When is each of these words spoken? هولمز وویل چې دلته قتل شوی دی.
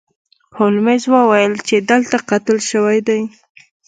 هولمز 0.57 1.03
وویل 1.13 1.53
چې 1.67 1.75
دلته 1.89 2.15
قتل 2.29 2.57
شوی 2.69 2.99
دی. 3.07 3.21